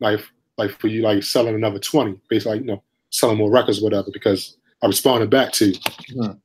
[0.00, 0.20] like
[0.58, 4.08] like for you like selling another twenty, basically, like, you know, selling more records, whatever,
[4.12, 5.80] because I responded back to you.
[6.12, 6.40] Mm.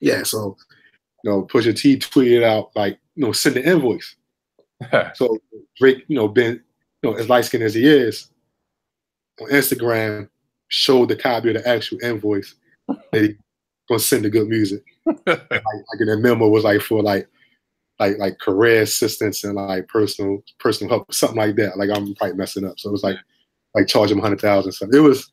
[0.00, 0.56] Yeah, so
[1.22, 4.16] you know, Pusha T tweeted out like, you know, send the invoice.
[5.14, 5.38] so
[5.76, 6.60] Drake, you know, been
[7.02, 8.30] you know as light skinned as he is,
[9.40, 10.28] on Instagram
[10.68, 12.54] showed the copy of the actual invoice
[12.88, 13.36] that he
[13.88, 14.50] gonna send the G.O.O.D.
[14.50, 14.82] Music.
[15.06, 17.28] like, like in the memo was like for like
[17.98, 21.78] like like career assistance and like personal personal help, something like that.
[21.78, 22.78] Like I'm probably messing up.
[22.78, 23.16] So it was like
[23.74, 24.98] like charge him hundred thousand something.
[24.98, 25.32] It was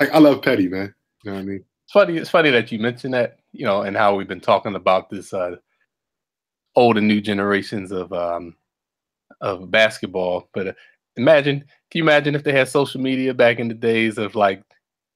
[0.00, 0.94] like I love Petty, man.
[1.22, 1.64] You know what I mean?
[1.84, 2.16] It's funny.
[2.16, 3.38] It's funny that you mentioned that.
[3.52, 5.56] You know, and how we've been talking about this uh,
[6.74, 8.56] old and new generations of um,
[9.40, 10.48] of basketball.
[10.52, 10.72] But uh,
[11.16, 14.62] imagine, can you imagine if they had social media back in the days of like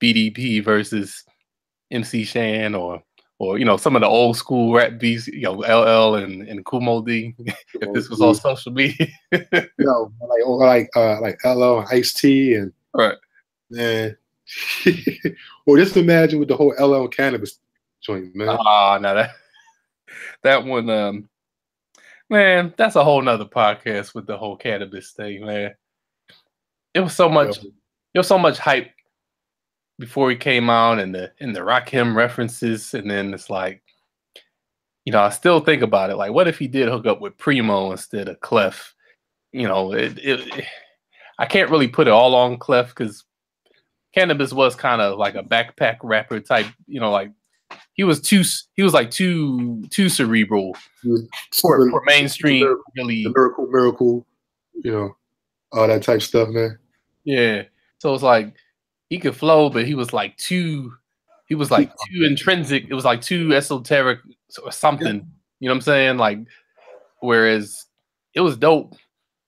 [0.01, 1.25] BDP versus
[1.91, 3.03] MC Shan or
[3.41, 6.63] or you know some of the old school rap beats, you know LL and and
[6.73, 7.35] Moe Dee.
[7.75, 11.89] if this was on social media, you know, like or like uh, like LL and
[11.91, 13.17] Ice T and right,
[13.71, 14.17] man.
[15.67, 17.59] or just imagine with the whole LL Canibus
[18.03, 18.59] joint, man.
[18.61, 19.31] Ah, uh, no, that
[20.43, 21.29] that one, um,
[22.29, 25.75] man, that's a whole nother podcast with the whole Canibus thing, man.
[26.93, 27.71] It was so much, yeah.
[28.13, 28.91] there was so much hype
[30.01, 33.83] before he came out, and the and the Rakim references, and then it's like,
[35.05, 36.17] you know, I still think about it.
[36.17, 38.95] Like, what if he did hook up with Primo instead of Clef?
[39.53, 40.65] You know, it, it,
[41.39, 43.25] I can't really put it all on Clef because
[44.17, 47.31] Canibus was kind of like a backpack rapper type, you know, like
[47.95, 48.43] he was too
[48.75, 50.77] he was like too too cerebral
[51.53, 54.27] for, for mainstream miracle, really miracle miracle
[54.83, 55.17] you know
[55.73, 56.79] all that type stuff man
[57.25, 57.63] yeah
[57.99, 58.55] so it's like
[59.11, 60.93] he could flow but he was like too
[61.51, 62.87] he was like too intrinsic.
[62.89, 64.21] It was like too esoteric
[64.63, 65.27] or something.
[65.59, 66.17] You know what i'm saying?
[66.17, 66.39] Like
[67.19, 67.87] whereas
[68.35, 68.95] it was dope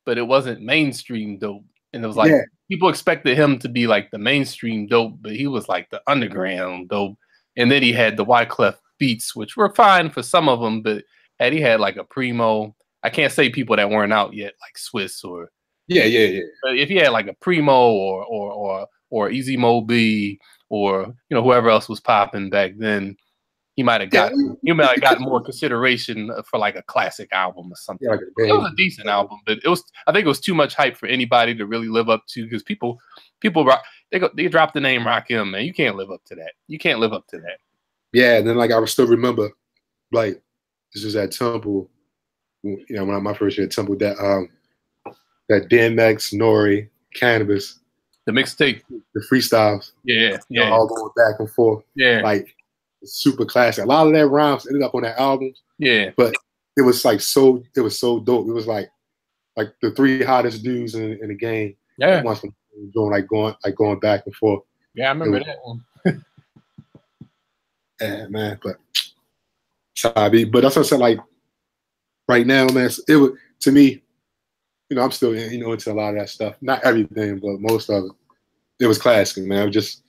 [0.04, 1.64] but it wasn't mainstream dope.
[1.92, 2.42] And it was like yeah.
[2.68, 6.88] people expected him to be like the mainstream dope but he was like the underground
[6.88, 7.16] dope.
[7.56, 11.04] And then he had the Wyclef beats, which were fine for some of them, but
[11.38, 14.74] had he had like a primo, I can't say people that weren't out yet, like
[14.76, 15.50] Swizz or
[15.86, 16.40] yeah, yeah, yeah.
[16.62, 21.14] But if he had like a primo or or or or Easy Mo Bee or
[21.28, 23.14] you know whoever else was popping back then,
[23.76, 27.70] he might have got he might have got more consideration for like a classic album
[27.70, 28.08] or something.
[28.08, 30.54] Yeah, like it was a decent album, but it was I think it was too
[30.54, 32.98] much hype for anybody to really live up to because people
[33.40, 33.70] people
[34.10, 35.66] they go they drop the name Rakim, man.
[35.66, 36.52] You can't live up to that.
[36.66, 37.58] You can't live up to that.
[38.14, 39.50] Yeah, and then like I still remember,
[40.10, 40.40] like
[40.94, 41.90] this is at Temple,
[42.62, 44.48] you know, when I my first year at Temple, that um
[45.50, 47.80] that DMX, Nore, Canibus,
[48.26, 52.54] the mixtape, the freestyles, yeah, yeah, all going back and forth, yeah, like
[53.04, 53.84] super classic.
[53.84, 56.34] A lot of that rhymes ended up on that album, yeah, but
[56.76, 58.48] it was like so, it was so dope.
[58.48, 58.90] It was like
[59.56, 61.76] like the three hottest dudes in, in the game.
[61.98, 62.42] Yeah, Once
[62.94, 64.62] doing like going like going back and forth.
[64.94, 65.84] Yeah, I remember was, that one.
[68.00, 68.76] yeah, man, but
[69.94, 71.00] sorry, but that's what I said.
[71.00, 71.18] Like
[72.28, 74.02] right now, man, it was to me.
[74.92, 76.56] You know, I'm still you know into a lot of that stuff.
[76.60, 78.12] Not everything, but most of it.
[78.78, 79.62] It was classic, man.
[79.62, 80.02] It was just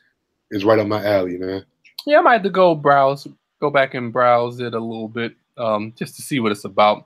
[0.52, 1.64] it's right up my alley, man.
[2.06, 3.26] Yeah, I might have to go browse,
[3.62, 7.06] go back and browse it a little bit, um, just to see what it's about.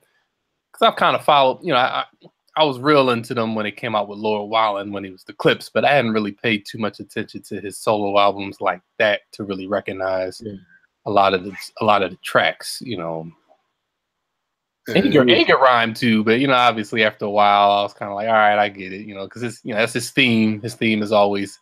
[0.72, 2.06] Cause I've kind of followed, you know, I,
[2.56, 5.24] I was real into them when it came out with Lord Willin' when he was
[5.24, 8.82] the Clipse, but I hadn't really paid too much attention to his solo albums like
[8.98, 10.54] that to really recognize yeah.
[11.06, 13.32] a lot of the a lot of the tracks, you know.
[14.88, 17.82] And he, could, he could rhyme too, but you know, obviously after a while, I
[17.84, 19.80] was kind of like, all right, I get it, you know, because it's you know
[19.80, 20.62] that's his theme.
[20.62, 21.60] His theme is always,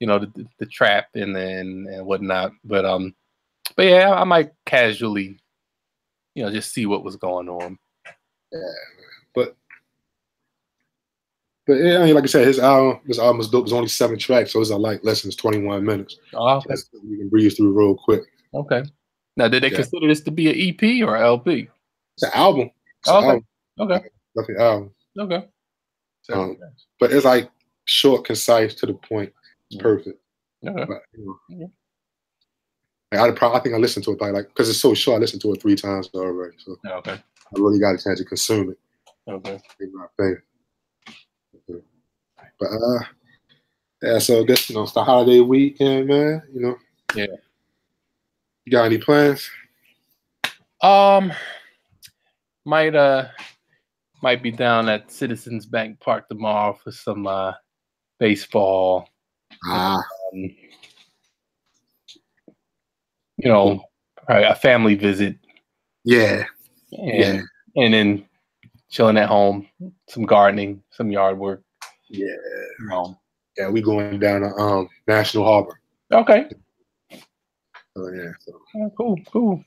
[0.00, 2.52] you know, the, the trap and then and whatnot.
[2.64, 3.14] But um,
[3.74, 5.38] but yeah, I might casually,
[6.34, 7.78] you know, just see what was going on.
[8.52, 8.60] Yeah,
[9.34, 9.56] but
[11.66, 13.64] but yeah, I mean, like I said, his album, this album is dope.
[13.64, 16.18] It's only seven tracks, so it's like less than 21 minutes.
[16.34, 16.74] Oh, okay.
[17.02, 18.24] You can breeze through real quick.
[18.52, 18.82] Okay.
[19.36, 19.76] Now, did they yeah.
[19.76, 21.68] consider this to be an EP or LP?
[22.18, 22.68] It's an album.
[22.98, 23.28] It's oh, okay.
[23.78, 24.02] Album.
[24.36, 24.52] Okay.
[24.54, 24.90] An album.
[25.20, 25.48] Okay.
[26.32, 26.58] Um,
[26.98, 27.48] but it's like
[27.84, 29.32] short, concise, to the point.
[29.70, 29.86] It's mm-hmm.
[29.86, 30.20] perfect.
[30.66, 30.84] Okay.
[30.84, 31.72] But, you know,
[33.12, 35.18] like, I, probably, I think I listened to it by like because it's so short.
[35.18, 36.56] I listened to it three times already.
[36.58, 37.12] So okay.
[37.12, 37.20] I
[37.52, 38.78] really got a chance to consume it.
[39.28, 39.60] Okay.
[39.92, 40.42] my favorite.
[42.58, 42.98] But uh,
[44.02, 46.42] yeah, so I guess you know it's the holiday weekend, man.
[46.52, 46.76] You know.
[47.14, 47.26] Yeah.
[48.64, 49.48] You got any plans?
[50.82, 51.32] Um,
[52.68, 53.28] might uh,
[54.22, 57.54] might be down at Citizens Bank Park tomorrow for some uh
[58.20, 59.08] baseball.
[59.66, 59.96] Ah.
[59.96, 60.50] Um,
[63.38, 63.84] you know,
[64.28, 65.36] a family visit.
[66.04, 66.44] Yeah.
[66.92, 67.40] And, yeah.
[67.76, 68.26] And then
[68.90, 69.68] chilling at home,
[70.08, 71.62] some gardening, some yard work.
[72.08, 72.34] Yeah.
[72.92, 73.16] Um,
[73.56, 75.80] yeah, we going down to um National Harbor.
[76.12, 76.48] Okay.
[77.96, 78.32] Oh yeah.
[78.40, 78.52] So.
[78.76, 79.64] Oh, cool, cool.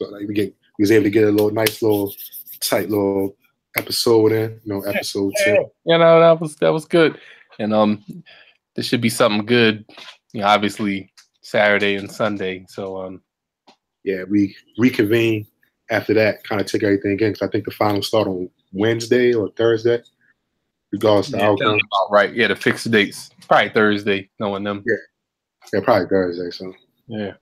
[0.00, 2.12] So like we get we was able to get a little nice little
[2.60, 3.36] tight little
[3.76, 5.66] episode in, you know, episode yeah, two.
[5.84, 7.18] You know, that was that was good.
[7.58, 8.04] And um
[8.74, 9.84] this should be something good,
[10.32, 12.64] you know, obviously Saturday and Sunday.
[12.68, 13.22] So um
[14.04, 15.46] yeah, we reconvene
[15.90, 19.34] after that, kind of take everything in because I think the final start on Wednesday
[19.34, 20.02] or Thursday
[20.92, 21.80] regardless yeah, outcome.
[22.10, 22.34] Right.
[22.34, 23.30] Yeah, the fixed dates.
[23.48, 24.84] Probably Thursday, knowing them.
[24.86, 24.96] Yeah.
[25.72, 26.50] Yeah, probably Thursday.
[26.50, 26.72] So
[27.08, 27.32] yeah.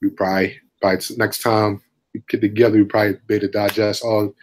[0.00, 1.80] We probably by next time we
[2.28, 4.34] get together, we probably be able to digest all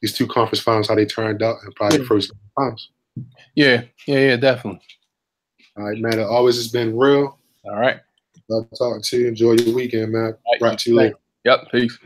[0.00, 2.02] these two conference finals, how they turned out, and probably yeah.
[2.02, 2.90] the first finals.
[3.54, 4.80] Yeah, yeah, yeah, definitely.
[5.76, 6.18] All right, man.
[6.18, 7.38] It always has been real.
[7.64, 8.00] All right.
[8.48, 9.28] Love talking to you.
[9.28, 10.36] Enjoy your weekend, man.
[10.52, 11.16] Right, right to you later.
[11.44, 11.70] Yep.
[11.72, 11.98] Peace.